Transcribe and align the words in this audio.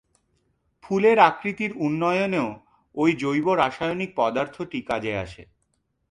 ফুলের 0.83 1.17
আকৃতির 1.19 1.71
উন্নয়নেও 1.77 2.49
ওই 2.95 3.09
জৈব 3.13 3.47
রাসায়নিক 3.53 4.11
পদার্থটি 4.15 4.79
কাজে 4.81 5.13
আসে। 5.17 5.43